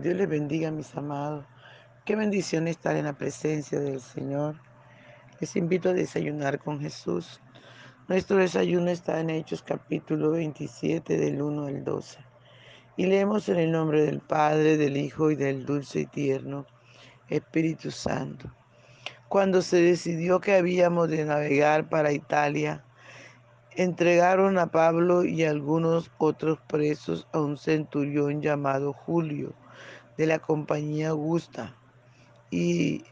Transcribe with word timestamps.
Dios. 0.00 0.16
Les 0.16 0.28
bendiga, 0.28 0.70
mis 0.70 0.96
amados. 0.96 1.44
Qué 2.06 2.16
bendición 2.16 2.68
estar 2.68 2.96
en 2.96 3.04
la 3.04 3.12
presencia 3.12 3.78
del 3.80 4.00
Señor. 4.00 4.56
Les 5.40 5.56
invito 5.56 5.90
a 5.90 5.92
desayunar 5.92 6.58
con 6.58 6.80
Jesús. 6.80 7.40
Nuestro 8.08 8.38
desayuno 8.38 8.90
está 8.90 9.20
en 9.20 9.28
Hechos 9.28 9.62
capítulo 9.62 10.30
27 10.30 11.18
del 11.18 11.42
1 11.42 11.66
al 11.66 11.84
12. 11.84 12.18
Y 12.96 13.06
leemos 13.06 13.48
en 13.50 13.58
el 13.58 13.72
nombre 13.72 14.02
del 14.02 14.20
Padre, 14.20 14.78
del 14.78 14.96
Hijo 14.96 15.30
y 15.30 15.36
del 15.36 15.66
dulce 15.66 16.00
y 16.00 16.06
tierno 16.06 16.66
Espíritu 17.28 17.90
Santo. 17.90 18.50
Cuando 19.28 19.60
se 19.60 19.82
decidió 19.82 20.40
que 20.40 20.56
habíamos 20.56 21.10
de 21.10 21.26
navegar 21.26 21.90
para 21.90 22.12
Italia, 22.12 22.84
entregaron 23.72 24.58
a 24.58 24.70
Pablo 24.70 25.24
y 25.24 25.44
algunos 25.44 26.10
otros 26.16 26.58
presos 26.68 27.28
a 27.32 27.40
un 27.40 27.58
centurión 27.58 28.40
llamado 28.40 28.94
Julio 28.94 29.54
de 30.20 30.26
la 30.26 30.38
compañía 30.38 31.08
Augusta 31.08 31.74
y 32.50 33.04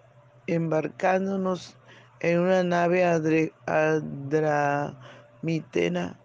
embarcándonos 0.46 1.74
en 2.20 2.40
una 2.40 2.62
nave 2.62 3.02
adramitena 3.64 6.20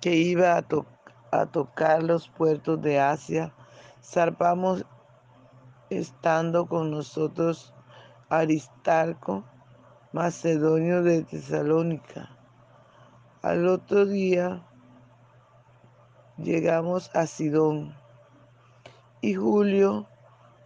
que 0.00 0.16
iba 0.16 0.58
a, 0.58 0.66
a 1.30 1.46
tocar 1.46 2.02
los 2.02 2.28
puertos 2.30 2.82
de 2.82 2.98
Asia, 2.98 3.54
zarpamos 4.02 4.84
estando 5.88 6.66
con 6.66 6.90
nosotros 6.90 7.72
Aristarco, 8.28 9.44
macedonio 10.12 11.04
de 11.04 11.22
Tesalónica. 11.22 12.36
Al 13.40 13.68
otro 13.68 14.04
día 14.04 14.66
llegamos 16.38 17.08
a 17.14 17.28
Sidón 17.28 18.00
y 19.20 19.34
Julio, 19.34 20.06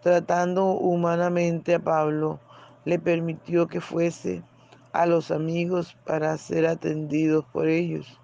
tratando 0.02 0.66
humanamente 0.66 1.74
a 1.74 1.80
Pablo, 1.80 2.40
le 2.84 2.98
permitió 2.98 3.66
que 3.66 3.80
fuese 3.80 4.42
a 4.92 5.06
los 5.06 5.30
amigos 5.30 5.96
para 6.06 6.36
ser 6.38 6.66
atendidos 6.66 7.44
por 7.46 7.66
ellos. 7.66 8.20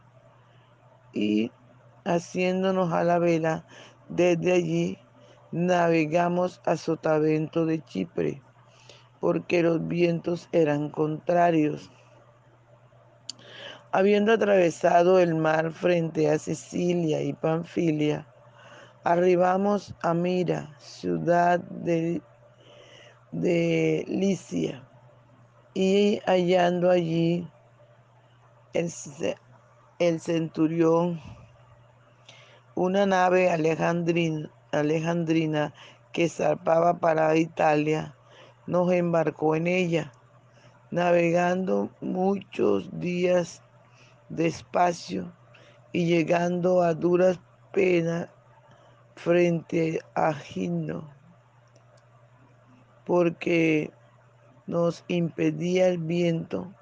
Y 1.13 1.51
haciéndonos 2.05 2.93
a 2.93 3.03
la 3.03 3.19
vela, 3.19 3.65
desde 4.09 4.53
allí 4.53 4.99
navegamos 5.51 6.61
a 6.65 6.77
Sotavento 6.77 7.67
de 7.67 7.83
Chipre, 7.85 8.41
porque 9.19 9.63
los 9.63 9.87
vientos 9.89 10.49
eran 10.53 10.91
contrarios. 10.91 11.91
Habiendo 13.91 14.33
atravesado 14.33 15.19
el 15.19 15.35
mar 15.35 15.73
frente 15.73 16.31
a 16.31 16.39
Sicilia 16.39 17.21
y 17.21 17.33
Panfilia, 17.33 18.30
arribamos 19.05 19.95
a 20.03 20.15
Mira, 20.15 20.75
ciudad 20.79 21.61
de, 21.61 22.21
de 23.33 24.05
Licia, 24.09 24.83
y 25.75 26.21
hallando 26.27 26.91
allí 26.91 27.49
el, 28.73 30.21
centurión, 30.21 31.21
una 32.75 33.07
nave 33.07 33.51
alejandrina, 33.51 34.51
alejandrina 34.73 35.73
que 36.13 36.29
zarpaba 36.29 36.99
para 36.99 37.37
Italia, 37.37 38.15
nos 38.67 38.93
embarcó 38.93 39.57
en 39.57 39.67
ella, 39.67 40.13
navegando 40.91 41.91
muchos 42.01 42.89
días 42.99 43.63
despacio 44.29 45.33
y 45.93 46.07
llegando 46.07 46.83
a 46.83 46.95
duras 46.95 47.41
penas 47.73 48.29
frente 49.23 50.01
a 50.15 50.33
Gino, 50.33 51.07
porque 53.05 53.91
nos 54.67 55.05
impedía 55.09 55.89
el 55.89 55.99
viento. 55.99 56.73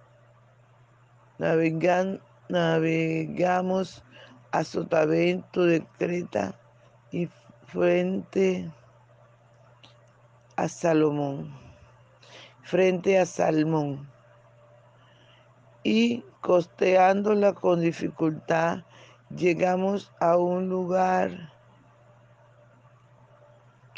Navegan, 1.39 2.21
navegamos 2.49 4.05
a 4.53 4.63
Sotavento 4.63 5.65
de 5.65 5.85
Creta 5.99 6.55
y 7.11 7.29
frente 7.67 8.71
a 10.55 10.69
Salomón, 10.69 11.53
frente 12.63 13.19
a 13.19 13.27
Salmón 13.27 14.09
y 15.83 16.23
costeándola 16.41 17.53
con 17.53 17.81
dificultad, 17.81 18.85
llegamos 19.35 20.13
a 20.21 20.37
un 20.37 20.69
lugar 20.69 21.58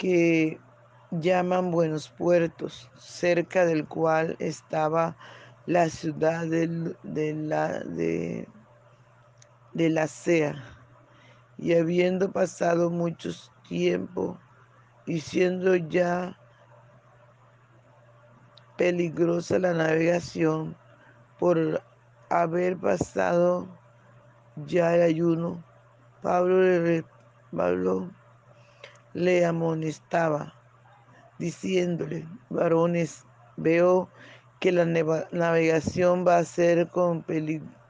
que 0.01 0.59
llaman 1.11 1.71
Buenos 1.71 2.09
Puertos, 2.09 2.91
cerca 2.97 3.67
del 3.67 3.87
cual 3.87 4.35
estaba 4.39 5.15
la 5.67 5.91
ciudad 5.91 6.47
de, 6.47 6.95
la, 7.35 7.81
de, 7.81 8.49
de 9.75 9.91
la 9.91 10.07
Sea. 10.07 10.55
Y 11.59 11.75
habiendo 11.75 12.33
pasado 12.33 12.89
mucho 12.89 13.29
tiempo 13.69 14.39
y 15.05 15.21
siendo 15.21 15.77
ya 15.77 16.35
peligrosa 18.79 19.59
la 19.59 19.75
navegación, 19.75 20.75
por 21.39 21.83
haber 22.31 22.79
pasado 22.79 23.69
ya 24.65 24.95
el 24.95 25.03
ayuno, 25.03 25.63
Pablo 26.23 26.57
Pablo 27.55 28.11
le 29.15 29.45
amonestaba, 29.45 30.55
diciéndole, 31.39 32.27
varones, 32.49 33.25
veo 33.57 34.09
que 34.61 34.73
la 34.73 34.85
navegación 34.85 36.27
va 36.27 36.39
a 36.39 36.45
ser 36.45 36.89
con 36.89 37.23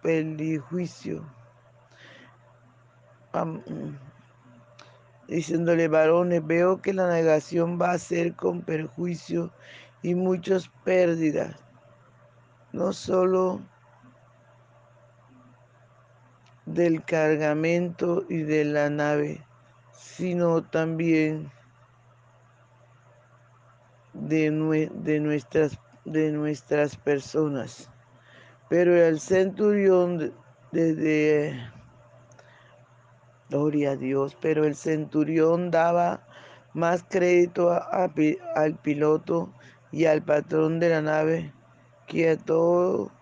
pelijuicio. 0.03 1.25
diciéndole, 5.29 5.89
varones, 5.89 6.47
veo 6.47 6.83
que 6.83 6.93
la 6.93 7.07
navegación 7.07 7.81
va 7.81 7.93
a 7.93 7.99
ser 7.99 8.35
con 8.35 8.63
perjuicio 8.63 9.53
y 10.03 10.15
muchas 10.15 10.69
pérdidas 10.85 11.57
no 12.73 12.93
solo 12.93 13.61
del 16.67 17.05
cargamento 17.05 18.25
y 18.29 18.43
de 18.43 18.65
la 18.65 18.91
nave, 18.91 19.45
sino 20.01 20.63
también 20.63 21.53
de, 24.15 24.51
de, 24.95 25.21
nuestras, 25.21 25.79
de 26.07 26.33
nuestras 26.33 26.97
personas. 26.97 27.91
Pero 28.71 28.97
el 28.97 29.21
centurión, 29.21 30.33
desde, 30.73 31.71
gloria 33.51 33.91
a 33.91 33.97
Dios, 33.97 34.37
pero 34.41 34.65
el 34.65 34.75
centurión 34.75 35.71
daba 35.71 36.27
más 36.73 37.05
crédito 37.09 37.71
al 37.71 38.77
piloto 38.77 39.53
y 39.93 40.07
al 40.07 40.23
patrón 40.23 40.81
de 40.81 40.89
la 40.89 41.03
nave 41.03 41.53
que 42.07 42.31
a 42.31 42.39
todo 42.39 43.13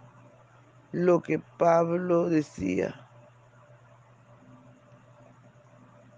lo 0.92 1.22
que 1.22 1.40
Pablo 1.58 2.28
decía. 2.28 3.07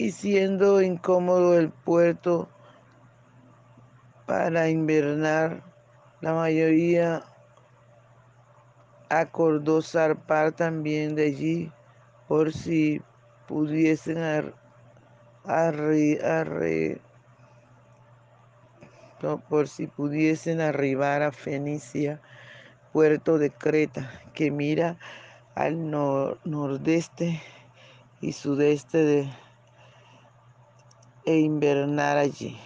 Y 0.01 0.13
siendo 0.13 0.81
incómodo 0.81 1.59
el 1.59 1.69
puerto 1.69 2.49
para 4.27 4.71
invernar, 4.71 5.63
la 6.23 6.33
mayoría 6.33 7.23
acordó 9.11 9.83
zarpar 9.83 10.53
también 10.53 11.15
de 11.15 11.27
allí 11.27 11.73
por 12.29 12.51
si 12.55 13.03
pudiesen 13.47 14.17
por 19.51 19.69
si 19.69 19.87
pudiesen 19.87 20.63
arribar 20.63 21.21
a 21.21 21.31
Fenicia 21.31 22.23
puerto 22.95 23.37
de 23.37 23.51
Creta, 23.51 24.11
que 24.33 24.51
mira 24.51 24.97
al 25.55 25.91
nordeste 25.91 27.43
y 28.23 28.33
sudeste 28.33 28.97
de, 29.05 29.31
e 31.25 31.39
invernar 31.39 32.17
allí. 32.17 32.59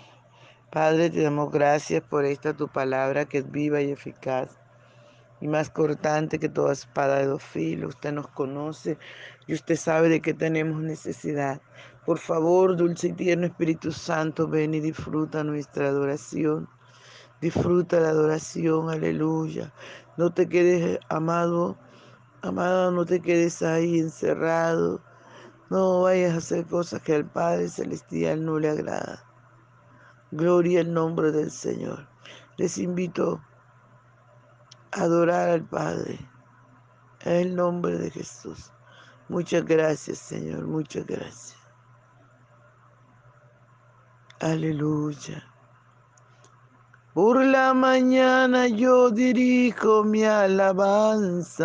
Padre, 0.71 1.11
te 1.11 1.23
damos 1.23 1.53
gracias 1.53 2.03
por 2.03 2.25
esta 2.25 2.57
tu 2.57 2.69
palabra 2.69 3.27
que 3.27 3.39
es 3.39 3.51
viva 3.51 3.81
y 3.81 3.91
eficaz 3.91 4.59
y 5.41 5.49
más 5.49 5.71
cortante 5.71 6.39
que 6.39 6.49
toda 6.49 6.73
espada 6.73 7.19
de 7.19 7.27
dos 7.27 7.43
filos. 7.43 7.95
Usted 7.95 8.13
nos 8.13 8.29
conoce 8.29 8.99
y 9.47 9.55
usted 9.55 9.77
sabe 9.77 10.09
de 10.09 10.21
qué 10.21 10.35
tenemos 10.35 10.81
necesidad. 10.81 11.61
Por 12.07 12.19
favor, 12.19 12.77
dulce 12.77 13.09
y 13.09 13.13
tierno 13.13 13.47
Espíritu 13.47 13.93
Santo, 13.93 14.49
ven 14.49 14.75
y 14.75 14.81
disfruta 14.81 15.45
nuestra 15.45 15.89
adoración. 15.89 16.69
Disfruta 17.41 18.01
la 18.01 18.09
adoración, 18.09 18.91
aleluya. 18.91 19.73
No 20.17 20.33
te 20.33 20.49
quedes, 20.49 20.99
amado, 21.09 21.77
amado, 22.43 22.91
no 22.91 23.05
te 23.05 23.21
quedes 23.21 23.63
ahí 23.63 23.99
encerrado. 23.99 25.03
No 25.71 26.03
vayas 26.03 26.35
a 26.35 26.39
hacer 26.39 26.67
cosas 26.67 27.03
que 27.03 27.15
al 27.15 27.25
Padre 27.25 27.69
Celestial 27.69 28.45
no 28.45 28.59
le 28.59 28.71
agrada. 28.71 29.25
Gloria 30.31 30.81
al 30.81 30.93
nombre 30.93 31.33
del 31.33 31.51
Señor. 31.51 32.07
Les 32.57 32.79
invito 32.79 33.41
a 34.93 35.03
adorar 35.03 35.49
al 35.49 35.65
Padre 35.65 36.19
en 37.21 37.33
el 37.33 37.57
nombre 37.57 37.99
de 37.99 38.11
Jesús. 38.11 38.71
Muchas 39.29 39.65
gracias, 39.65 40.19
Señor. 40.19 40.67
Muchas 40.67 41.07
gracias. 41.07 41.57
Aleluya. 44.41 45.43
Por 47.15 47.43
la 47.45 47.73
mañana 47.73 48.67
yo 48.67 49.11
dirijo 49.11 50.05
mi 50.05 50.25
alabanza 50.25 51.65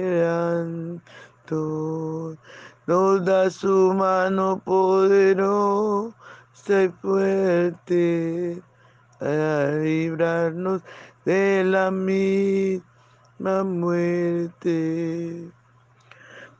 llanto. 0.00 1.56
Nos 2.86 3.24
da 3.24 3.48
su 3.50 3.94
mano 3.94 4.60
poderosa 4.64 6.14
y 6.68 6.88
fuerte 7.00 8.62
para 9.18 9.76
librarnos 9.78 10.82
de 11.24 11.64
la 11.64 11.90
misma 11.90 13.64
muerte. 13.64 15.50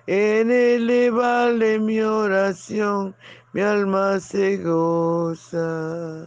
en 0.08 0.50
elevarle 0.50 1.78
mi 1.78 2.00
oración, 2.00 3.14
mi 3.52 3.60
alma 3.60 4.18
se 4.18 4.56
goza. 4.56 6.26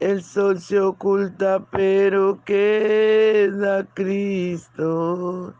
el 0.00 0.22
sol 0.22 0.60
se 0.60 0.80
oculta, 0.80 1.64
pero 1.70 2.42
queda 2.44 3.86
Cristo. 3.94 5.54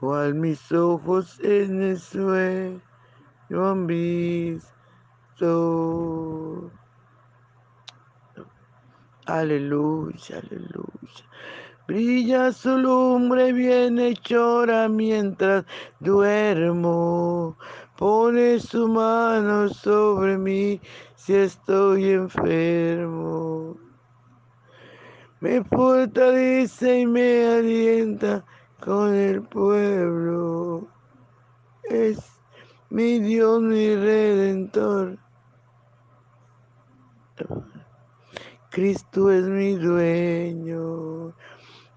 Cual 0.00 0.34
mis 0.34 0.72
ojos 0.72 1.38
en 1.40 1.82
el 1.82 1.98
sueño 1.98 2.80
han 3.50 3.86
visto. 3.86 4.70
Aleluya, 9.26 10.38
aleluya. 10.42 11.24
Brilla 11.86 12.52
su 12.52 12.78
lumbre 12.78 13.52
bien 13.52 13.98
hechora 13.98 14.88
mientras 14.88 15.64
duermo. 16.00 17.56
Pone 17.96 18.58
su 18.58 18.88
mano 18.88 19.68
sobre 19.68 20.38
mí 20.38 20.80
si 21.24 21.34
estoy 21.34 22.10
enfermo. 22.10 23.76
Me 25.40 25.62
fortalece 25.62 27.00
y 27.00 27.06
me 27.06 27.46
alienta 27.46 28.44
con 28.80 29.14
el 29.14 29.40
pueblo. 29.42 30.88
Es 31.84 32.18
mi 32.90 33.20
Dios, 33.20 33.62
mi 33.62 33.94
redentor. 33.94 35.16
Cristo 38.70 39.30
es 39.30 39.44
mi 39.44 39.74
dueño. 39.76 41.32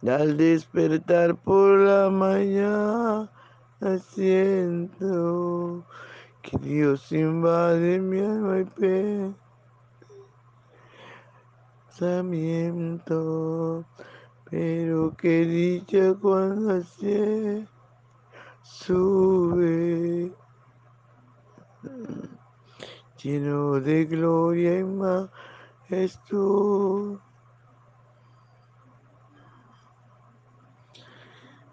Al 0.07 0.37
despertar 0.37 1.35
por 1.35 1.79
la 1.79 2.11
mañana 2.11 3.27
siento 4.13 5.54
que 6.45 6.57
Dios 6.59 7.11
invade 7.11 7.99
mi 7.99 8.19
alma 8.19 8.59
y 8.59 8.65
pensamiento. 11.89 13.83
Pero 14.49 15.15
qué 15.17 15.45
dicha 15.45 16.13
cuando 16.21 16.75
así 16.75 17.67
sube 18.61 20.31
lleno 23.17 23.79
de 23.81 24.05
gloria 24.05 24.79
y 24.79 24.83
más 24.83 25.29
es 25.89 26.19
tú. 26.25 27.19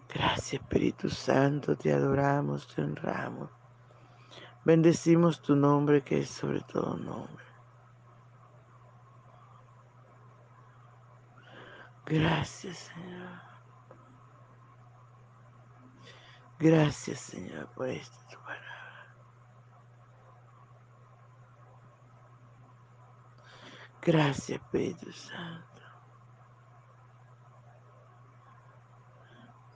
Gracias 0.09 0.63
Espíritu 0.63 1.11
Santo, 1.11 1.77
te 1.77 1.93
adoramos, 1.93 2.67
te 2.69 2.83
honramos. 2.83 3.62
Bendecimos 4.65 5.43
tu 5.43 5.57
nombre 5.57 6.03
que 6.03 6.21
es 6.21 6.31
sobre 6.31 6.61
todo 6.61 6.97
nombre. 6.97 7.45
Gracias 12.07 12.93
Señor. 12.95 13.41
Gracias 16.59 17.21
Señor 17.21 17.69
por 17.75 17.89
esta 17.89 18.29
tu 18.29 18.39
palabra. 18.39 18.73
Gracias, 24.03 24.61
Espíritu 24.61 25.13
Santo. 25.13 25.83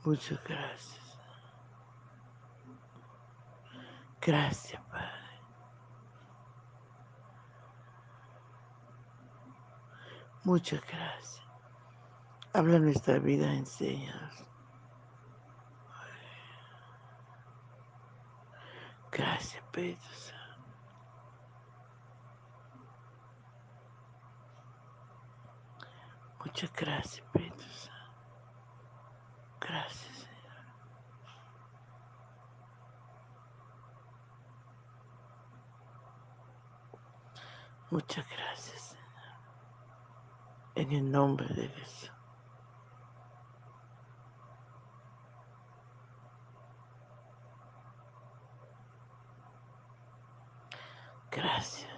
Muchas 0.04 0.42
gracias. 0.44 1.05
Gracias, 4.20 4.82
Padre. 4.90 5.26
Muchas 10.44 10.80
gracias. 10.86 11.42
Habla 12.52 12.78
nuestra 12.78 13.18
vida, 13.18 13.52
enséñanos. 13.52 14.44
Gracias, 19.12 19.62
Santo. 19.72 20.36
Muchas 26.44 26.72
gracias, 26.74 27.26
Santo. 27.32 27.92
Gracias, 29.60 30.16
Señor. 30.16 30.36
Muchas 37.90 38.26
gracias, 38.28 38.80
Señor. 38.82 39.06
En 40.74 40.92
el 40.92 41.10
nombre 41.10 41.46
de 41.54 41.68
Jesús. 41.68 42.12
Gracias. 51.30 51.90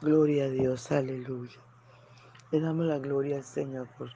Gloria 0.00 0.44
a 0.44 0.48
Dios, 0.48 0.92
aleluya. 0.92 1.60
Le 2.52 2.60
damos 2.60 2.86
la 2.86 2.98
gloria 2.98 3.36
al 3.38 3.44
Señor 3.44 3.88
por, 3.98 4.10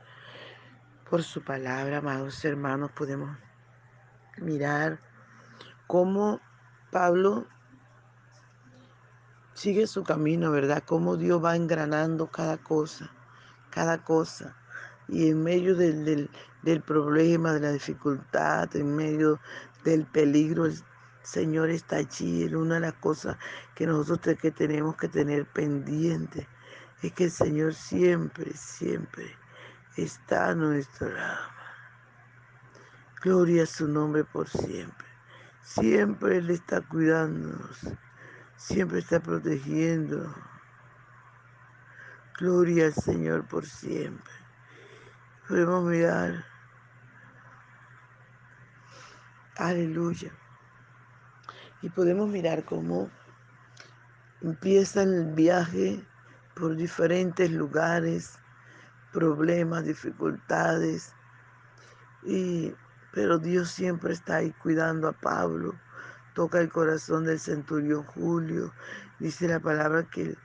por 1.10 1.22
su 1.22 1.42
palabra, 1.42 1.98
amados 1.98 2.44
hermanos. 2.44 2.92
Podemos 2.92 3.36
mirar 4.38 5.00
cómo 5.86 6.40
Pablo 6.92 7.46
sigue 9.64 9.86
su 9.86 10.04
camino, 10.04 10.50
¿verdad? 10.50 10.82
Cómo 10.84 11.16
Dios 11.16 11.42
va 11.42 11.56
engranando 11.56 12.26
cada 12.26 12.58
cosa, 12.58 13.10
cada 13.70 14.04
cosa. 14.04 14.54
Y 15.08 15.30
en 15.30 15.42
medio 15.42 15.74
del, 15.74 16.28
del, 16.62 16.82
problema, 16.82 17.54
de 17.54 17.60
la 17.60 17.72
dificultad, 17.72 18.76
en 18.76 18.94
medio 18.94 19.40
del 19.82 20.04
peligro, 20.04 20.66
Señor 21.22 21.70
está 21.70 21.96
allí. 21.96 22.44
Una 22.54 22.74
de 22.74 22.80
las 22.80 22.92
cosas 22.92 23.38
que 23.74 23.86
nosotros 23.86 24.36
que 24.36 24.50
tenemos 24.50 24.96
que 24.96 25.08
tener 25.08 25.46
pendiente 25.46 26.46
es 27.00 27.12
que 27.12 27.24
el 27.24 27.30
Señor 27.30 27.72
siempre, 27.72 28.52
siempre 28.52 29.34
está 29.96 30.50
a 30.50 30.54
nuestro 30.54 31.08
lado. 31.08 31.48
Gloria 33.22 33.62
a 33.62 33.66
su 33.66 33.88
nombre 33.88 34.24
por 34.24 34.46
siempre. 34.46 35.06
Siempre 35.62 36.36
Él 36.36 36.50
está 36.50 36.82
cuidándonos. 36.82 37.78
Siempre 38.56 39.00
está 39.00 39.20
protegiendo. 39.20 40.34
Gloria 42.38 42.86
al 42.86 42.94
Señor 42.94 43.46
por 43.46 43.66
siempre. 43.66 44.32
Podemos 45.48 45.84
mirar. 45.84 46.44
Aleluya. 49.56 50.32
Y 51.82 51.90
podemos 51.90 52.28
mirar 52.28 52.64
cómo 52.64 53.10
empieza 54.40 55.02
el 55.02 55.32
viaje 55.34 56.04
por 56.54 56.76
diferentes 56.76 57.50
lugares, 57.50 58.38
problemas, 59.12 59.84
dificultades. 59.84 61.12
Y, 62.22 62.74
pero 63.12 63.38
Dios 63.38 63.70
siempre 63.70 64.12
está 64.12 64.36
ahí 64.36 64.52
cuidando 64.52 65.08
a 65.08 65.12
Pablo. 65.12 65.74
Toca 66.34 66.60
el 66.60 66.70
corazón 66.70 67.24
del 67.24 67.38
centurión 67.38 68.02
Julio. 68.04 68.72
Dice 69.18 69.48
la 69.48 69.60
palabra 69.60 70.04
que, 70.04 70.36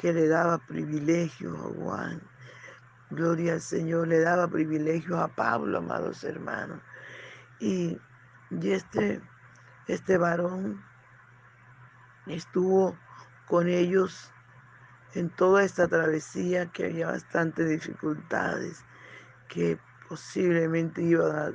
que 0.00 0.12
le 0.12 0.28
daba 0.28 0.58
privilegios 0.58 1.58
a 1.58 1.68
Juan. 1.80 2.22
Gloria 3.10 3.54
al 3.54 3.60
Señor, 3.60 4.08
le 4.08 4.20
daba 4.20 4.48
privilegios 4.48 5.18
a 5.18 5.28
Pablo, 5.28 5.78
amados 5.78 6.24
hermanos. 6.24 6.80
Y, 7.60 7.98
y 8.50 8.70
este 8.72 9.22
este 9.86 10.18
varón 10.18 10.82
estuvo 12.26 12.98
con 13.46 13.68
ellos 13.68 14.32
en 15.14 15.30
toda 15.30 15.62
esta 15.62 15.86
travesía, 15.86 16.66
que 16.72 16.86
había 16.86 17.06
bastantes 17.06 17.68
dificultades, 17.68 18.84
que 19.48 19.78
posiblemente 20.08 21.02
iban 21.02 21.36
a 21.36 21.52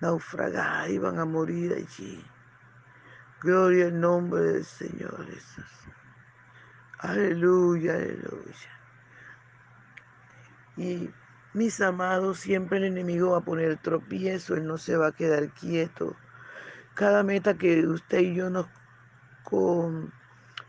naufragar, 0.00 0.90
iban 0.90 1.18
a 1.18 1.24
morir 1.24 1.72
allí. 1.72 2.24
Gloria 3.42 3.86
al 3.86 4.00
nombre 4.00 4.40
del 4.40 4.64
Señor 4.64 5.26
Jesús. 5.26 5.64
Aleluya, 6.98 7.94
aleluya. 7.94 8.70
Y 10.76 11.10
mis 11.52 11.80
amados, 11.80 12.38
siempre 12.38 12.78
el 12.78 12.84
enemigo 12.84 13.32
va 13.32 13.38
a 13.38 13.44
poner 13.44 13.76
tropiezo, 13.78 14.54
él 14.54 14.66
no 14.66 14.78
se 14.78 14.96
va 14.96 15.08
a 15.08 15.12
quedar 15.12 15.48
quieto 15.50 16.16
cada 16.94 17.22
meta 17.22 17.54
que 17.54 17.86
usted 17.86 18.20
y 18.20 18.34
yo 18.34 18.50
nos, 18.50 18.66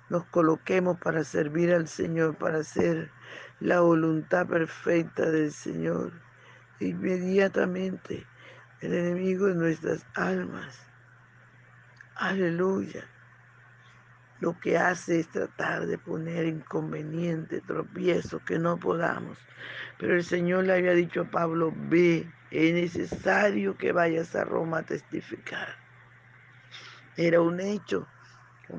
nos 0.09 0.25
coloquemos 0.25 0.97
para 0.99 1.23
servir 1.23 1.73
al 1.73 1.87
Señor, 1.87 2.35
para 2.37 2.59
hacer 2.59 3.11
la 3.59 3.81
voluntad 3.81 4.47
perfecta 4.47 5.29
del 5.29 5.51
Señor, 5.51 6.11
inmediatamente 6.79 8.25
el 8.81 8.93
enemigo 8.93 9.47
de 9.47 9.55
nuestras 9.55 10.05
almas, 10.15 10.79
aleluya, 12.29 13.03
lo 14.39 14.59
que 14.59 14.77
hace 14.77 15.19
es 15.19 15.29
tratar 15.29 15.85
de 15.87 15.97
poner 15.97 16.45
inconveniente, 16.45 17.61
tropiezo, 17.61 18.39
que 18.39 18.59
no 18.59 18.77
podamos. 18.77 19.37
Pero 19.97 20.15
el 20.15 20.23
Señor 20.23 20.65
le 20.65 20.73
había 20.73 20.93
dicho 20.93 21.21
a 21.21 21.31
Pablo, 21.31 21.73
ve, 21.75 22.31
es 22.51 22.73
necesario 22.73 23.77
que 23.77 23.91
vayas 23.91 24.35
a 24.35 24.43
Roma 24.43 24.79
a 24.79 24.83
testificar. 24.83 25.69
Era 27.15 27.41
un 27.41 27.59
hecho 27.59 28.07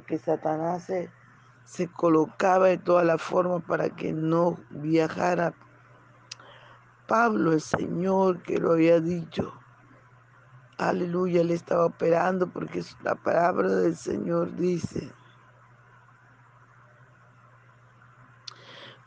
que 0.06 0.18
Satanás 0.18 0.90
se, 1.64 1.88
colocaba 1.88 2.68
de 2.68 2.78
todas 2.78 3.06
las 3.06 3.22
formas 3.22 3.62
para 3.64 3.90
que 3.90 4.12
no 4.12 4.58
viajara. 4.70 5.54
Pablo, 7.06 7.52
el 7.52 7.60
Señor 7.60 8.42
que 8.42 8.58
lo 8.58 8.72
había 8.72 9.00
dicho, 9.00 9.52
aleluya, 10.78 11.40
él 11.40 11.50
estaba 11.50 11.86
operando 11.86 12.46
porque 12.48 12.84
la 13.02 13.14
palabra 13.14 13.68
del 13.68 13.96
Señor 13.96 14.54
dice, 14.56 15.12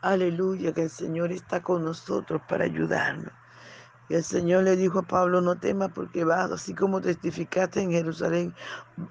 aleluya, 0.02 0.72
que 0.72 0.82
el 0.84 0.90
Señor 0.90 1.32
está 1.32 1.62
con 1.62 1.84
nosotros 1.84 2.40
para 2.48 2.64
ayudarnos. 2.64 3.32
Y 4.08 4.14
el 4.14 4.24
Señor 4.24 4.64
le 4.64 4.76
dijo 4.76 5.00
a 5.00 5.02
Pablo, 5.02 5.42
no 5.42 5.56
temas 5.56 5.90
porque 5.94 6.24
vas, 6.24 6.50
así 6.50 6.74
como 6.74 7.00
testificaste 7.00 7.82
en 7.82 7.90
Jerusalén, 7.92 8.54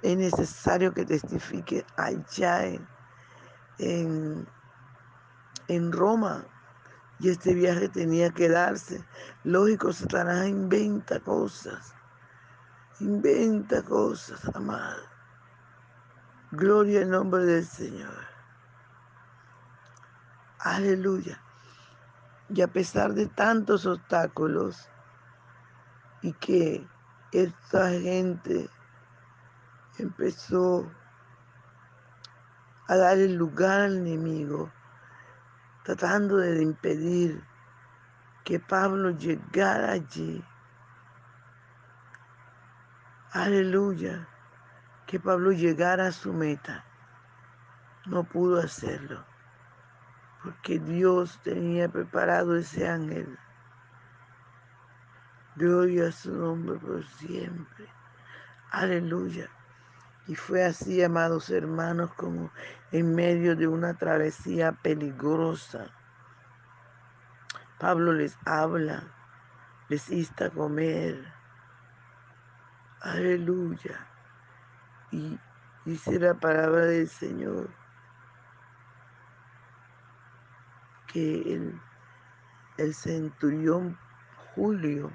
es 0.01 0.17
necesario 0.17 0.91
que 0.91 1.05
testifique 1.05 1.85
allá 1.97 2.65
en, 2.65 4.47
en, 5.67 5.91
Roma. 5.91 6.45
Y 7.19 7.29
este 7.29 7.53
viaje 7.53 7.89
tenía 7.89 8.31
que 8.31 8.49
darse. 8.49 9.03
Lógico, 9.43 9.93
Satanás 9.93 10.47
inventa 10.47 11.19
cosas. 11.19 11.96
Inventa 12.99 13.83
cosas, 13.83 14.43
amado. 14.55 15.03
Gloria 16.51 17.01
al 17.01 17.11
nombre 17.11 17.43
del 17.43 17.65
Señor. 17.65 18.25
Aleluya. 20.59 21.39
Y 22.49 22.61
a 22.61 22.67
pesar 22.67 23.13
de 23.13 23.27
tantos 23.27 23.85
obstáculos 23.85 24.89
y 26.23 26.33
que 26.33 26.87
esta 27.31 27.89
gente 27.91 28.67
empezó 29.99 30.89
a 32.87 32.95
dar 32.95 33.17
el 33.19 33.35
lugar 33.35 33.81
al 33.81 33.97
enemigo, 33.97 34.71
tratando 35.83 36.37
de 36.37 36.63
impedir 36.63 37.43
que 38.43 38.59
Pablo 38.59 39.11
llegara 39.11 39.91
allí. 39.91 40.43
Aleluya, 43.37 44.27
que 45.05 45.19
Pablo 45.19 45.51
llegara 45.51 46.07
a 46.07 46.11
su 46.11 46.33
meta. 46.33 46.83
No 48.07 48.23
pudo 48.23 48.59
hacerlo 48.59 49.23
porque 50.41 50.79
Dios 50.79 51.39
tenía 51.43 51.87
preparado 51.87 52.57
ese 52.57 52.89
ángel. 52.89 53.37
Gloria 55.55 56.07
a 56.07 56.11
su 56.11 56.33
nombre 56.33 56.79
por 56.79 57.05
siempre. 57.05 57.87
Aleluya. 58.71 59.47
Y 60.25 60.33
fue 60.33 60.65
así, 60.65 61.03
amados 61.03 61.51
hermanos, 61.51 62.11
como 62.15 62.51
en 62.91 63.13
medio 63.13 63.55
de 63.55 63.67
una 63.67 63.93
travesía 63.93 64.71
peligrosa. 64.71 65.91
Pablo 67.77 68.13
les 68.13 68.35
habla, 68.45 69.03
les 69.89 70.09
insta 70.09 70.45
a 70.45 70.49
comer. 70.49 71.36
Aleluya. 73.01 74.07
Y 75.11 75.39
dice 75.85 76.19
la 76.19 76.33
palabra 76.33 76.85
del 76.85 77.07
Señor 77.07 77.69
que 81.07 81.53
el, 82.77 82.93
centurión 82.93 83.97
Julio 84.53 85.11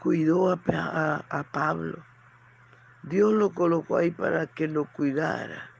cuidó 0.00 0.52
a, 0.52 1.46
Pablo. 1.52 2.04
Dios 3.02 3.32
lo 3.32 3.50
colocó 3.50 3.96
ahí 3.98 4.10
para 4.10 4.46
que 4.46 4.68
lo 4.68 4.84
cuidara. 4.92 5.70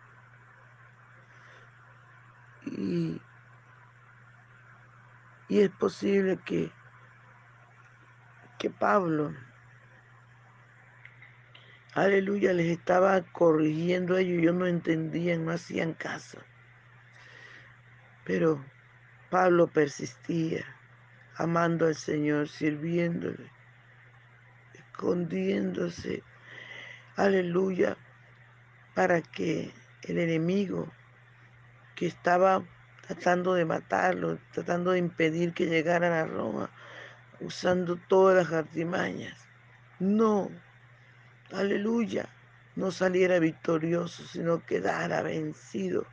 Y, 2.64 3.20
y 5.48 5.60
es 5.60 5.70
posible 5.70 6.38
que, 6.38 6.72
que 8.58 8.70
Pablo, 8.70 9.32
aleluya, 11.94 12.52
les 12.52 12.66
estaba 12.66 13.20
corrigiendo 13.32 14.16
a 14.16 14.20
ellos, 14.20 14.38
ellos 14.38 14.54
no 14.54 14.66
entendían, 14.66 15.44
no 15.44 15.52
hacían 15.52 15.94
caso. 15.94 16.38
Pero 18.24 18.64
Pablo 19.30 19.66
persistía, 19.66 20.64
amando 21.36 21.86
al 21.86 21.96
Señor, 21.96 22.48
sirviéndole, 22.48 23.50
escondiéndose, 24.74 26.22
aleluya, 27.16 27.96
para 28.94 29.22
que 29.22 29.72
el 30.02 30.18
enemigo 30.18 30.92
que 31.94 32.06
estaba 32.06 32.62
tratando 33.06 33.54
de 33.54 33.64
matarlo, 33.64 34.38
tratando 34.52 34.92
de 34.92 34.98
impedir 34.98 35.52
que 35.52 35.66
llegaran 35.66 36.12
a 36.12 36.24
Roma, 36.24 36.70
usando 37.40 37.96
todas 37.96 38.36
las 38.36 38.52
artimañas, 38.52 39.36
no, 39.98 40.50
aleluya, 41.54 42.28
no 42.76 42.90
saliera 42.90 43.38
victorioso, 43.38 44.24
sino 44.26 44.64
quedara 44.64 45.22
vencido 45.22 46.06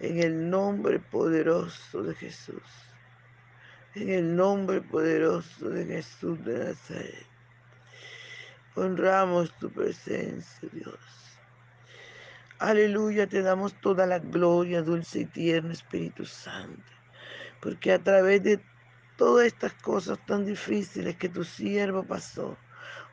en 0.00 0.18
el 0.20 0.50
nombre 0.50 0.98
poderoso 0.98 2.02
de 2.02 2.14
Jesús. 2.14 2.62
En 3.94 4.10
el 4.10 4.36
nombre 4.36 4.80
poderoso 4.80 5.68
de 5.68 5.84
Jesús 5.84 6.44
de 6.44 6.58
Nazaret. 6.58 7.26
Honramos 8.74 9.52
tu 9.58 9.70
presencia, 9.70 10.68
Dios. 10.72 10.98
Aleluya, 12.58 13.26
te 13.26 13.42
damos 13.42 13.74
toda 13.80 14.06
la 14.06 14.18
gloria, 14.18 14.82
dulce 14.82 15.20
y 15.20 15.26
tierno 15.26 15.72
Espíritu 15.72 16.24
Santo. 16.24 16.82
Porque 17.60 17.92
a 17.92 17.98
través 18.02 18.42
de 18.42 18.60
todas 19.16 19.46
estas 19.46 19.74
cosas 19.74 20.18
tan 20.26 20.44
difíciles 20.44 21.16
que 21.16 21.28
tu 21.28 21.44
siervo 21.44 22.04
pasó, 22.04 22.56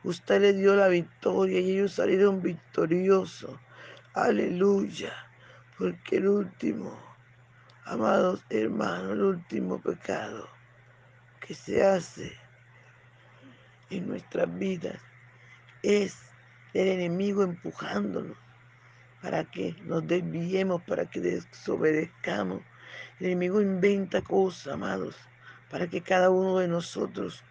usted 0.04 0.42
le 0.42 0.54
dio 0.54 0.76
la 0.76 0.88
victoria 0.88 1.60
y 1.60 1.72
ellos 1.72 1.94
salieron 1.94 2.42
victoriosos. 2.42 3.60
Aleluya. 4.14 5.14
Porque 5.78 6.18
el 6.18 6.28
último, 6.28 7.00
amados 7.86 8.44
hermanos, 8.50 9.14
el 9.14 9.22
último 9.22 9.82
pecado 9.82 10.50
que 11.40 11.54
se 11.54 11.86
hace 11.86 12.38
en 13.90 14.08
nuestras 14.08 14.54
vidas 14.58 15.00
es 15.82 16.18
el 16.74 16.88
enemigo 16.88 17.44
empujándonos 17.44 18.38
para 19.22 19.44
que 19.46 19.76
nos 19.84 20.06
desviemos, 20.08 20.82
para 20.84 21.10
que 21.10 21.20
desobedezcamos. 21.20 22.62
El 23.20 23.28
enemigo 23.28 23.62
inventa 23.62 24.22
cosas, 24.22 24.74
amados, 24.74 25.16
para 25.70 25.88
que 25.88 26.02
cada 26.02 26.30
uno 26.30 26.60
de 26.60 26.68
nosotros 26.68 27.44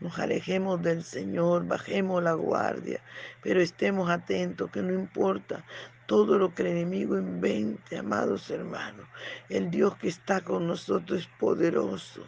nos 0.00 0.18
alejemos 0.18 0.82
del 0.82 1.02
Señor, 1.02 1.66
bajemos 1.66 2.22
la 2.22 2.34
guardia, 2.34 3.00
pero 3.42 3.60
estemos 3.60 4.10
atentos, 4.10 4.70
que 4.70 4.82
no 4.82 4.92
importa 4.92 5.64
todo 6.06 6.38
lo 6.38 6.54
que 6.54 6.62
el 6.62 6.68
enemigo 6.68 7.18
invente, 7.18 7.98
amados 7.98 8.50
hermanos. 8.50 9.06
El 9.48 9.70
Dios 9.70 9.96
que 9.96 10.08
está 10.08 10.40
con 10.40 10.66
nosotros 10.66 11.20
es 11.20 11.28
poderoso, 11.38 12.26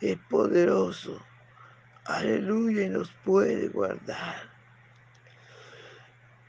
es 0.00 0.16
poderoso. 0.30 1.22
Aleluya, 2.06 2.84
y 2.84 2.88
nos 2.88 3.10
puede 3.24 3.68
guardar 3.68 4.58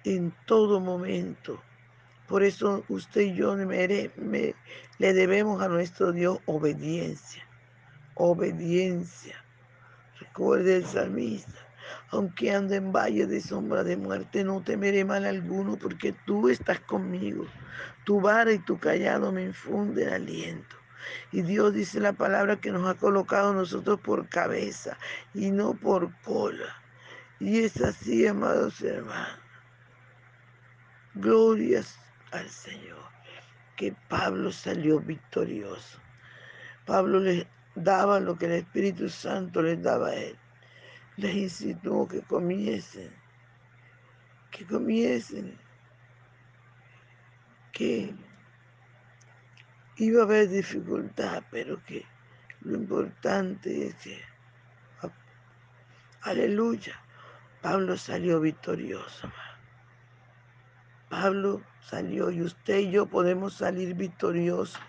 en 0.05 0.33
todo 0.45 0.79
momento. 0.79 1.61
Por 2.27 2.43
eso 2.43 2.85
usted 2.89 3.21
y 3.21 3.33
yo 3.33 3.55
me, 3.55 4.55
le 4.99 5.13
debemos 5.13 5.61
a 5.61 5.67
nuestro 5.67 6.11
Dios 6.11 6.39
obediencia. 6.45 7.43
Obediencia. 8.13 9.43
Recuerde 10.29 10.77
el 10.77 10.85
salmista. 10.85 11.51
Aunque 12.11 12.51
ande 12.51 12.77
en 12.77 12.91
valle 12.91 13.25
de 13.25 13.41
sombra 13.41 13.83
de 13.83 13.97
muerte, 13.97 14.43
no 14.43 14.61
temeré 14.61 15.03
mal 15.03 15.25
alguno, 15.25 15.75
porque 15.75 16.13
tú 16.25 16.49
estás 16.49 16.79
conmigo. 16.81 17.45
Tu 18.05 18.21
vara 18.21 18.51
y 18.51 18.59
tu 18.59 18.79
callado 18.79 19.31
me 19.31 19.43
infunden 19.43 20.09
aliento. 20.09 20.75
Y 21.31 21.41
Dios 21.41 21.73
dice 21.73 21.99
la 21.99 22.13
palabra 22.13 22.57
que 22.57 22.71
nos 22.71 22.87
ha 22.87 22.95
colocado 22.95 23.53
nosotros 23.53 23.99
por 24.01 24.29
cabeza 24.29 24.97
y 25.33 25.51
no 25.51 25.73
por 25.73 26.11
cola. 26.21 26.75
Y 27.39 27.59
es 27.59 27.81
así, 27.81 28.27
amados 28.27 28.81
hermanos. 28.81 29.39
Glorias 31.15 31.97
al 32.31 32.47
Señor, 32.49 33.09
que 33.75 33.95
Pablo 34.07 34.51
salió 34.51 34.99
victorioso. 34.99 35.99
Pablo 36.85 37.19
les 37.19 37.45
daba 37.83 38.19
lo 38.19 38.37
que 38.37 38.45
el 38.45 38.53
Espíritu 38.53 39.09
Santo 39.09 39.61
les 39.61 39.81
daba 39.81 40.09
a 40.09 40.15
él. 40.15 40.37
Les 41.17 41.35
incitó 41.35 42.07
que 42.07 42.21
comiesen, 42.21 43.11
que 44.51 44.65
comiesen, 44.65 45.57
que 47.71 48.13
iba 49.97 50.21
a 50.21 50.25
haber 50.25 50.49
dificultad, 50.49 51.43
pero 51.51 51.83
que 51.83 52.05
lo 52.61 52.75
importante 52.75 53.87
es 53.87 53.95
que, 53.95 54.21
aleluya, 56.21 56.95
Pablo 57.61 57.97
salió 57.97 58.39
victorioso. 58.39 59.31
Pablo 61.09 61.61
salió 61.81 62.29
y 62.31 62.41
usted 62.41 62.79
y 62.79 62.91
yo 62.91 63.07
podemos 63.07 63.55
salir 63.55 63.95
victoriosos 63.95 64.79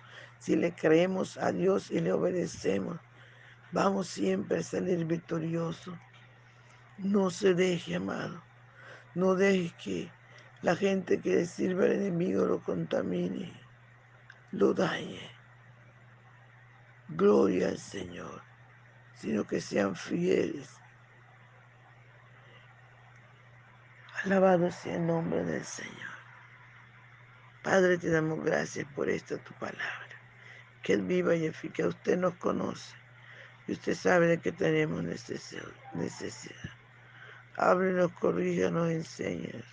si 0.41 0.55
le 0.55 0.73
creemos 0.73 1.37
a 1.37 1.51
Dios 1.51 1.91
y 1.91 1.99
le 1.99 2.11
obedecemos. 2.11 2.99
Vamos 3.71 4.07
siempre 4.07 4.57
a 4.57 4.63
salir 4.63 5.05
victoriosos. 5.05 5.95
No 6.97 7.29
se 7.29 7.53
deje, 7.53 7.97
amado. 7.97 8.41
No 9.13 9.35
deje 9.35 9.71
que 9.83 10.11
la 10.63 10.75
gente 10.75 11.21
que 11.21 11.35
le 11.35 11.45
sirve 11.45 11.85
al 11.85 11.91
enemigo 11.91 12.45
lo 12.45 12.59
contamine, 12.63 13.53
lo 14.51 14.73
dañe. 14.73 15.29
Gloria 17.09 17.67
al 17.67 17.77
Señor, 17.77 18.41
sino 19.13 19.45
que 19.45 19.61
sean 19.61 19.95
fieles. 19.95 20.75
Alabado 24.23 24.71
sea 24.71 24.95
el 24.95 25.05
nombre 25.05 25.43
del 25.43 25.63
Señor. 25.63 26.11
Padre, 27.61 27.99
te 27.99 28.09
damos 28.09 28.43
gracias 28.43 28.87
por 28.95 29.07
esta 29.07 29.37
tu 29.37 29.53
palabra, 29.53 30.10
que 30.81 30.93
es 30.93 31.05
viva 31.05 31.35
y 31.35 31.45
eficaz. 31.45 31.87
Usted 31.87 32.17
nos 32.17 32.35
conoce 32.35 32.95
y 33.67 33.73
usted 33.73 33.95
sabe 33.95 34.27
de 34.27 34.39
que 34.39 34.51
tenemos 34.51 35.03
necesidad. 35.03 35.65
Ábrenos, 37.57 38.11
corríjanos, 38.13 38.89
enséñanos. 38.89 39.65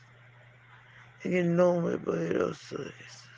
En 1.23 1.37
el 1.37 1.57
nombre 1.57 1.99
poderoso 1.99 2.79
de 2.79 2.93
Jesús. 2.93 3.31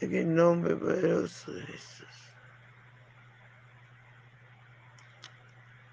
En 0.00 0.14
el 0.14 0.34
nombre 0.34 0.76
poderoso 0.76 1.52
de 1.52 1.62
Jesús. 1.62 2.06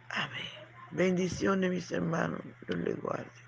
Amén. 0.10 0.48
Bendiciones, 0.92 1.70
mis 1.70 1.92
hermanos. 1.92 2.42
Dios 2.68 2.80
les 2.80 3.02
guarde. 3.02 3.47